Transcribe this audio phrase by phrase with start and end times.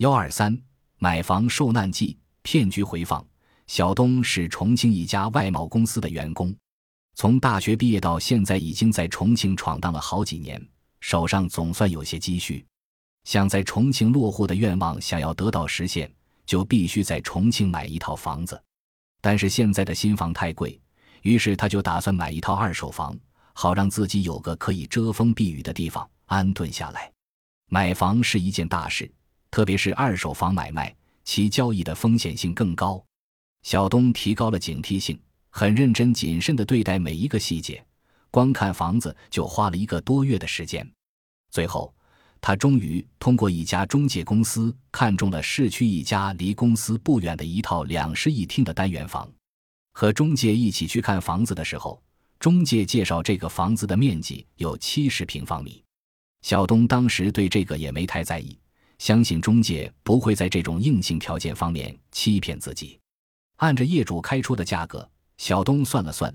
[0.00, 0.58] 幺二三
[0.96, 3.22] 买房受难记骗局回放。
[3.66, 6.56] 小东是重庆一家外贸公司的员工，
[7.16, 10.58] 从大学毕业到现在，已经在重庆闯荡了好几年，
[11.00, 12.64] 手上总算有些积蓄。
[13.24, 16.10] 想在重庆落户的愿望想要得到实现，
[16.46, 18.58] 就必须在重庆买一套房子。
[19.20, 20.80] 但是现在的新房太贵，
[21.20, 23.14] 于是他就打算买一套二手房，
[23.52, 27.12] 好让自己有个可以遮风避雨的地方安顿下来。
[27.68, 29.12] 买房是一件大事，
[29.50, 30.94] 特别是二手房买卖，
[31.24, 33.04] 其交易的风险性更高。
[33.62, 37.84] 小东提高了警惕性，很认真谨慎地对待每一个细节。
[38.30, 40.88] 光看房子就花了一个多月的时间，
[41.50, 41.92] 最后
[42.40, 49.28] 他终于通过一家中介公司看中了市区一家离公司不远的一套两室一厅的单元房。
[49.92, 52.00] 和中介一起去看房子的时候，
[52.38, 55.82] 中介介绍这个房子的面积有七十平方米。
[56.42, 58.56] 小东当时对这个也没太在意，
[59.00, 63.00] 相信中介不会在这种硬性条件方面欺骗自己。
[63.56, 66.32] 按着业主开出的价格，小东算了算，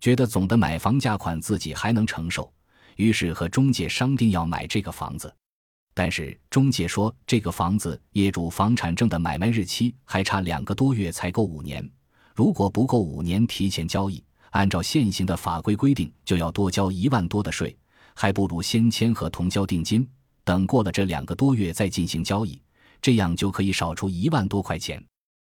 [0.00, 2.52] 觉得总的买房价款自己还能承受，
[2.96, 5.32] 于是和中介商定要买这个房子。
[5.94, 11.88] 但是中介说，这个房子业主房产证的买卖日期还差两个多月才够五年，
[12.34, 17.78] 如果不够五年提前交易，按照现行的法规规定，就要多交一万多的税，
[18.14, 20.08] 还不如先签合同交定金，
[20.48, 22.58] 等过了这两个多月再进行交易，
[23.02, 24.98] 这样就可以少出一万多块钱。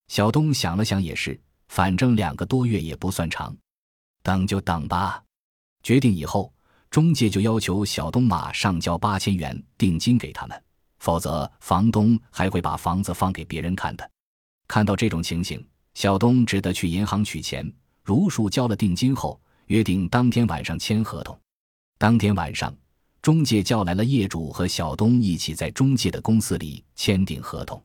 [0.09, 1.39] 小东想了想，也是，
[1.70, 3.56] 反正两个多月也不算长，
[4.22, 5.23] 等就等吧。
[5.81, 6.53] 决定以后，
[6.89, 10.61] 中介就要求小东马上交八千元定金给他们，
[11.00, 14.11] 否则房东还会把房子放给别人看的。
[14.67, 17.66] 看到这种情形，小东只得去银行取钱，
[18.03, 21.39] 如数交了定金后，约定当天晚上签合同。
[21.98, 22.76] 当天晚上，
[23.22, 27.81] 中介叫来了业主和小东一起在中介的公司里签订合同。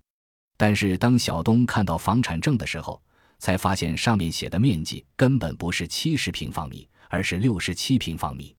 [0.57, 3.01] 但是当小东看到房产证的时候，
[3.39, 8.57] 才发现上面写的面积根本不是七十平方米，而是六十七平方米。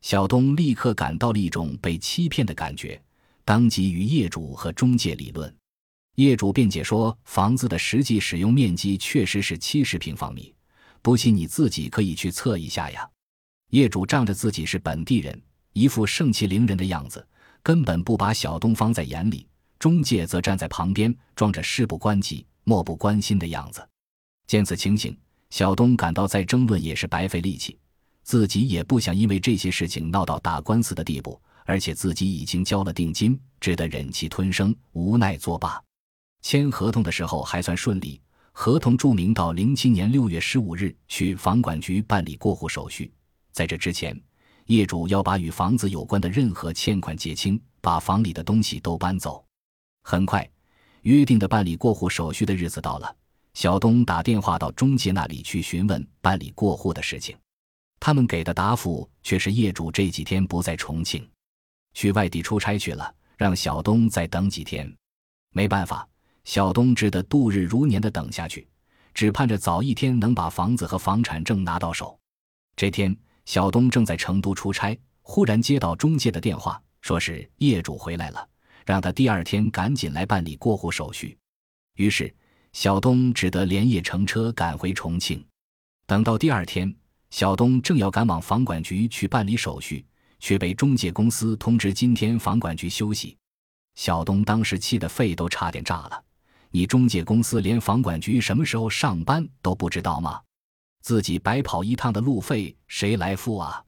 [0.00, 3.00] 小东立刻感到了一种被欺骗的感觉，
[3.44, 5.54] 当即与业主和中介理论。
[6.14, 10.54] 业主辩解说，房子的实际使用面积确实是七十平方米，
[11.02, 13.06] 不信你自己可以去测一下呀。
[13.70, 15.38] 业主仗着自己是本地人，
[15.74, 17.26] 一副盛气凌人的样子，
[17.60, 19.46] 根本不把小东放在眼里。
[19.76, 23.86] 中介则站在旁边，装着事不关己、漠不关心的样子。
[24.46, 25.14] 见此情形，
[25.50, 27.76] 小东感到再争论也是白费力气，
[28.22, 35.82] 自己也不想因为这些事情闹到打官司的地步，而且自己已经交了定金，只得忍气吞声，无奈作罢。
[36.40, 38.20] 签合同的时候还算顺利，
[38.52, 43.12] 合同注明到零七年六月十五日去房管局办理过户手续。
[43.50, 44.18] 在这之前，
[44.66, 49.44] 业主要把与房子有关的任何欠款结清，把房里的东西都搬走。
[50.02, 50.48] 很快，
[51.02, 53.16] 约定的办理过户手续的日子到了。
[53.54, 57.36] 小东打电话到中介那里去询问办理过户的事情，
[58.00, 61.24] 他们给的答复却是业主这几天不在重庆，
[61.92, 64.92] 去外地出差去了，让小东再等几天。
[65.52, 66.08] 没办法，
[66.44, 68.66] 小东只得度日如年的等下去，
[69.14, 72.18] 只盼着早一天能把房子和房产证拿到手。
[72.74, 78.48] 这天，小东正在成都出差，忽然接到中介的电话，说是业主回来了。
[78.86, 81.38] 让他第二天赶紧来办理过户手续，
[81.94, 82.34] 于是
[82.74, 85.42] 小东只得连夜乘车赶回重庆。
[86.06, 86.94] 等到第二天，
[87.30, 90.04] 小东正要赶往房管局去办理手续，
[90.38, 93.34] 却被中介公司通知今天房管局休息。
[93.94, 96.22] 小东当时气得肺都差点炸了
[96.70, 100.38] ：“你中介公司连房管局什么时候上班都不知道吗？
[101.04, 103.84] 自己白跑一趟的路费谁来付啊？”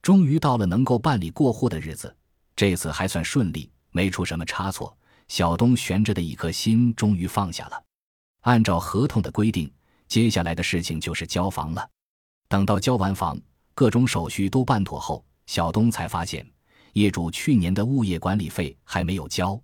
[0.00, 2.16] 终于到了能够办理过户的日子，
[2.54, 3.68] 这次还算顺利。
[3.90, 4.96] 没出什么差错，
[5.28, 7.84] 小东悬着的一颗心终于放下了。
[8.42, 9.70] 按照合同的规定，
[10.08, 11.86] 接下来的事情就是交房了。
[12.48, 13.38] 等到交完房，
[13.74, 16.48] 各种手续都办妥后，小东才发现
[16.94, 19.60] 业主去年的物业管理费还没有交。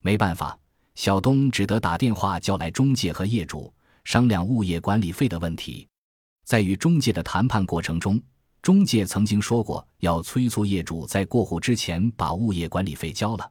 [0.00, 0.56] 没办法，
[0.94, 3.74] 小东只得打电话叫来中介和业主
[4.04, 5.88] 商量物业管理费的问题。
[6.44, 8.22] 在与中介的谈判过程中，
[8.62, 13.50] 中介曾经说过要催促业主在过户之前把物业管理费交了。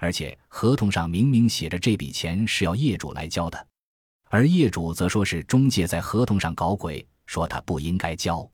[0.00, 3.66] 而且合同上明明写着这笔钱是要业主来交的，
[4.30, 8.48] 而业主则说是中介在合同上搞鬼，说他不应该交。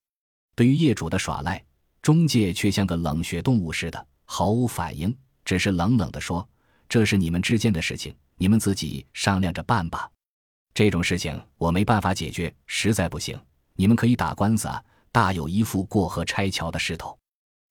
[0.54, 1.62] 对于业主的耍赖，
[2.00, 5.14] 中介却像个冷血动物似的，毫无反应，
[5.44, 6.48] 只是冷冷地说
[6.88, 10.10] ：“这是你们之间的事情，你们自己商量着办吧。
[10.72, 13.38] 这种事情我没办法解决，实在不行，
[13.76, 14.82] 你们可以打官司啊，
[15.12, 17.17] 大有一副过河拆桥的势头。”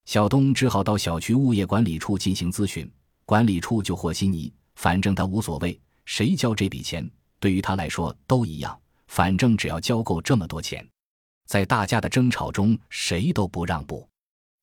[0.06, 2.90] 小东只好到小区物业管理处进行咨询。
[3.26, 7.10] 管理处就和稀泥，反正他无所谓，谁交这笔钱，
[7.40, 8.78] 对于他来说都一样，
[9.08, 10.86] 反正只要交够这么多钱。
[11.48, 14.06] 在大家的争吵中，谁都不让步。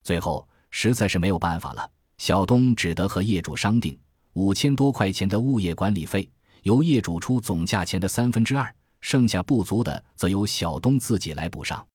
[0.04, 3.98] 最后实在是没有办法了，小东只得和业主商定
[4.34, 6.30] 五千多块钱的物业管理费，
[6.64, 11.86] 由业主出总价钱的三分之二，剩下不足的则由小东自己来补上。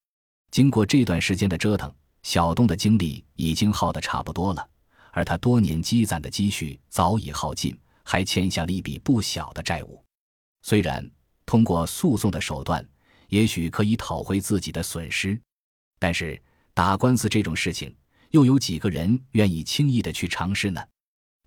[0.52, 1.94] 经过这段时间的折腾，
[2.24, 4.68] 小东的精力已经耗得差不多了，
[5.12, 10.04] 而他多年积攒的积蓄早已耗尽，还欠下了一笔不小的债务。
[10.62, 11.10] 虽然
[11.46, 12.88] 通过诉讼的手段，
[13.30, 15.40] 也许可以讨回自己的损失，
[16.00, 16.42] 但是
[16.74, 17.96] 打官司这种事情，
[18.32, 20.84] 又有几个人愿意轻易的去尝试呢？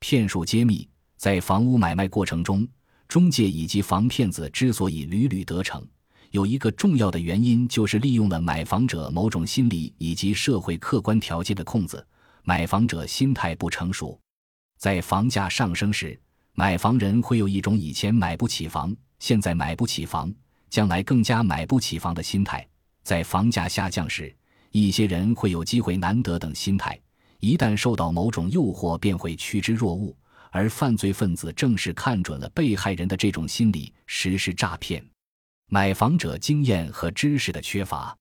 [0.00, 2.66] 骗术揭秘，在房屋买卖过程中，
[3.08, 5.82] 中介以及房骗子之所以屡屡得逞。
[6.31, 12.06] 有一个重要的原因，就是利用了买房者某种心理以及社会客观条件的空子。
[12.44, 14.19] 买房者心态不成熟，
[14.78, 16.19] 在房价上升时，
[16.55, 20.32] 买房人会有一种以前买不起房，现在买不起房，
[20.70, 22.60] 将来更加买不起房的心态；
[23.02, 24.34] 在房价下降时，
[24.70, 26.99] 一些人会有机会难得等心态，
[27.40, 30.14] 一旦受到某种诱惑，便会趋之若鹜。
[30.50, 35.05] 而犯罪分子正是看准了被害人的这种心理，实施诈骗。
[35.71, 38.17] 买房者经验和知识的缺乏，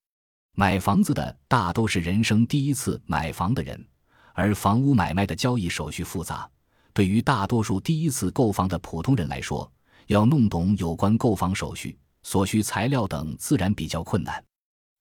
[0.54, 3.86] 买房子的大都是人生第一次买房的人，
[4.34, 6.50] 而房屋买卖的交易手续复杂，
[6.94, 9.72] 对于大多数第一次购房的普通人来说，
[10.08, 14.44] 要弄懂有关购房手续、所需材料等，自然比较困难。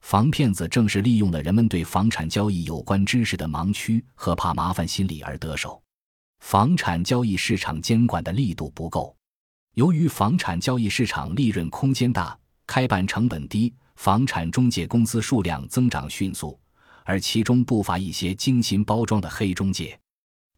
[0.03, 5.83] 房骗子正是利用了人们对房产交易有关知识的盲区和怕麻烦心理而得手。
[6.49, 9.17] 房产交易市场监管的力度不够。
[9.75, 12.39] 由于房产交易市场利润空间大、
[12.69, 16.57] 开办成本低，房产中介公司数量增长迅速，
[17.03, 19.99] 而其中不乏一些精心包装的黑中介。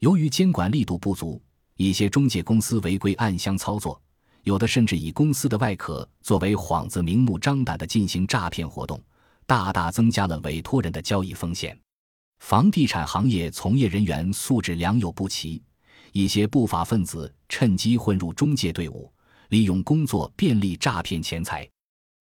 [0.00, 1.42] 由于监管力度不足，
[1.76, 3.98] 一些中介公司违规暗箱操作，
[4.42, 9.02] 有的甚至以公司的外壳作为幌子，明目张胆地进行诈骗活动，
[9.46, 11.80] 大大增加了委托人的交易风险。
[12.40, 15.62] 房地产行业从业人员素质良莠不齐。
[16.12, 19.12] 一些不法分子趁机混入中介队伍，
[19.48, 21.68] 利用工作便利诈骗钱财。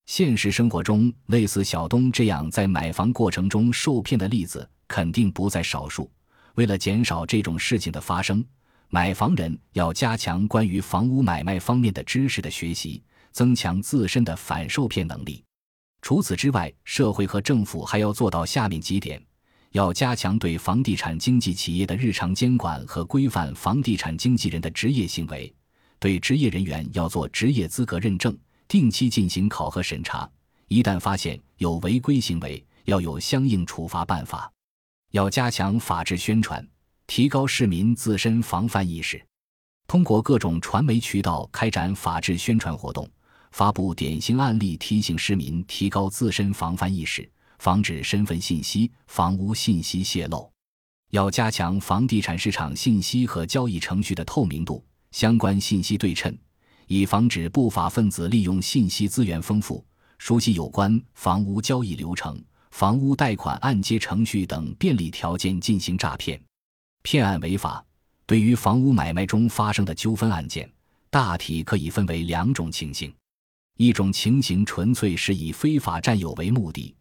[0.06, 6.10] 现实生活中，类似小东这样在买房过程中受骗的例子肯定不在少数。
[6.54, 8.44] 为了减少这种事情的发生，
[8.88, 13.02] 买房人要加强关于房屋买卖方面的知识的学习，
[13.32, 15.44] 增强自身的反受骗能力。
[16.00, 19.22] 除此之外，社会和政府还要做到下面几点。
[19.78, 25.54] 要加强对房地产经纪企业的日常监管和规范房地产经纪人的职业行为，
[26.00, 28.36] 对职业人员要做职业资格认证，
[28.66, 30.28] 定期进行考核审查。
[30.66, 34.52] 一旦发现有违规行为，要有相应处罚办法。
[35.12, 36.66] 要加强法制宣传，
[37.06, 39.24] 提高市民自身防范意识，
[39.86, 43.08] 通过各种传媒渠道开展法制宣传活动，
[43.52, 47.30] 发布典型案例，提醒市民提高自身防范意识。
[47.58, 50.50] 防止身份信息、房屋信息泄露，
[51.10, 56.36] 要加强房地产市场信息和交易程序的透明度、相关信息对称，
[56.86, 59.84] 以防止不法分子利用信息资源丰富、
[60.18, 66.40] 熟悉有关房屋交易流程、房屋贷款按揭程序等便利条件进行诈骗。
[67.02, 67.84] 骗案违法，
[68.26, 70.70] 对于房屋买卖中发生的纠纷案件，
[71.10, 73.12] 大体可以分为两种情形：
[73.78, 76.94] 一种情形纯粹是以非法占有为目的。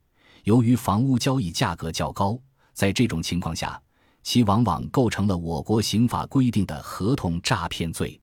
[0.47, 2.39] 由于房屋交易价格较高，
[2.71, 3.77] 在这种情况下，
[4.23, 8.17] 其往往构成了我国刑法规定的合同诈骗罪。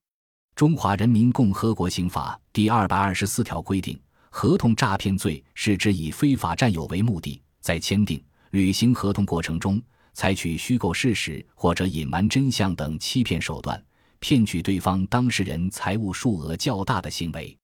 [0.55, 4.01] 中华人民共和国刑法第二百二十四条规定，
[4.31, 9.79] 合同诈骗罪是指以非法占有为目的，在签订、履行合同过程中，
[10.15, 13.79] 采取虚构事实或者隐瞒真相等欺骗手段，
[14.17, 17.55] 骗取对方当事人财物数额较大的行为。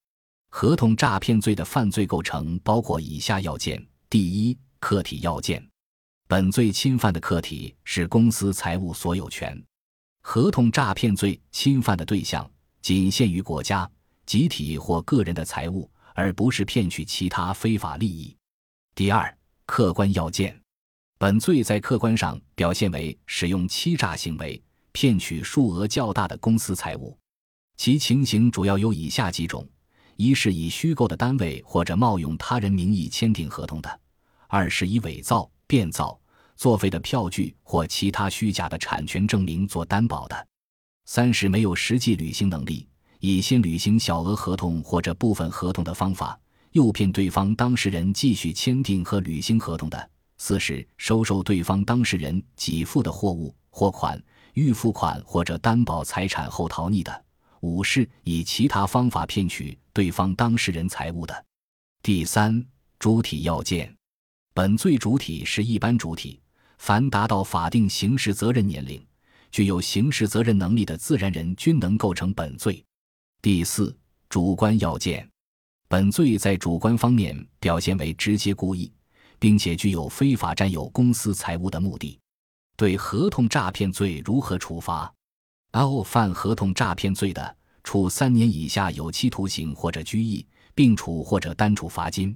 [0.51, 3.83] 合同诈骗罪的犯罪构成包括以下要件。
[4.11, 5.65] 第一，客体要件，
[6.27, 9.57] 本罪侵犯的客体是公司财务所有权。
[10.21, 12.51] 合同诈骗罪侵犯的对象
[12.81, 13.89] 仅限于国家、
[14.25, 18.35] 集体或个人的财物，而不是骗取其他非法利益。
[18.95, 19.33] 第二，
[19.65, 20.61] 客观要件，
[21.17, 27.17] 本罪在客观上表现为使用欺诈行为骗取数额较大的公司财物，
[27.77, 29.65] 其情形主要有以下几种。
[30.21, 33.89] 一是以虚构的单位或者冒用他人名义签订合同的；
[34.47, 36.15] 二是以伪造、变造、
[36.55, 40.35] 作废的票据或其他虚假的产权证明做担保的；
[41.05, 42.87] 三是没有实际履行能力，
[43.19, 46.39] 以先履行小额合同或者部分合同的方法，
[46.73, 49.97] 诱骗对方当事人继续签订和履行合同的；
[50.37, 54.21] 四是收受对方当事人给付的货物、货款、
[54.53, 57.25] 预付款或者担保财产后逃匿的。
[57.61, 61.45] 五是以其他方法骗取对方当事人财物的。
[62.03, 62.63] 第三，
[62.99, 63.95] 主体要件，
[64.53, 66.39] 本罪主体是一般主体，
[66.77, 69.03] 凡达到法定刑事责任年龄、
[69.51, 72.83] 具有刑事责任能力的自然人均能构成本罪。
[73.41, 73.95] 第四，
[74.29, 75.27] 主观要件，
[75.87, 78.91] 本罪在主观方面表现为直接故意，
[79.37, 82.19] 并且具有非法占有公司财物的目的。
[82.75, 85.13] 对合同诈骗罪如何处罚
[85.71, 92.35] ？L 犯合同诈骗罪的，处三年以下有期徒刑或者拘役，并处或者单处罚金；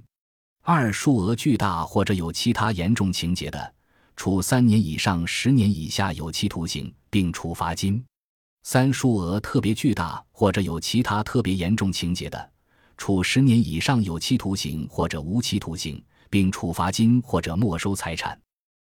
[0.62, 3.74] 二数额巨大或者有其他严重情节的，
[4.16, 8.02] 处三年以上十年以下有期徒刑，并处罚金；
[8.62, 12.50] 三数额特别巨大或者有其他特别严重情节的，
[12.96, 18.40] 处十年以上有期徒刑或者无期徒刑，并处罚金或者没收财产。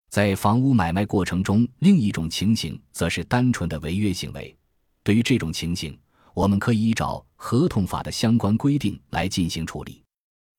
[0.08, 4.56] 在房屋买卖过程中，另一种情形则是单纯的违约行为。
[5.02, 5.98] 对于这种情形，
[6.34, 10.02] 我们可以依照合同法的相关规定来进行处理。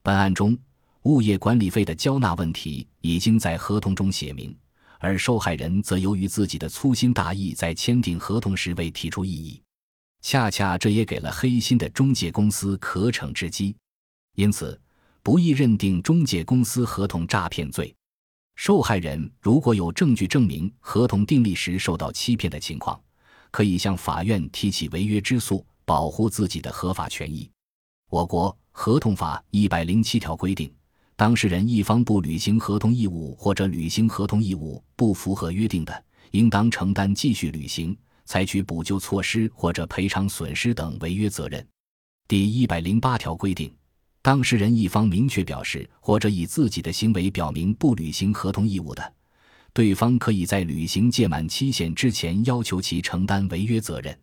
[0.04, 0.58] 本案中，
[1.04, 4.56] 物业管理费的交纳问题已经在合同中写明，
[5.00, 9.62] 而受害人则由于自己的粗心大意，在签订合同时未提出异议，
[10.22, 13.76] 恰恰这也给了黑心的中介公司可乘之机，
[14.36, 14.80] 因此
[15.24, 17.94] 不宜认定中介公司合同诈骗罪。
[18.58, 23.00] 受害人如果有证据证明合同订立时受到欺骗的情况，
[23.52, 27.48] 可以向法院提起违约之诉，保护自己的合法权益。
[28.10, 30.74] 我国合同法一百零七条规定，
[31.16, 37.96] 当事人一方不履行合同义务或者履行合同义务不符合约定的，应当承担继续履行、
[38.26, 41.66] 采取补救措施或者赔偿损失等违约责任。
[42.28, 43.72] 第一百零八条规定。
[44.28, 49.14] 当事人一方明确表示，或者以自己的行为表明不履行合同义务的，
[49.72, 54.20] 对方可以在履行届满期限之前要求其承担违约责任。